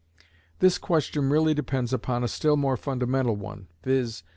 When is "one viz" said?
3.35-4.23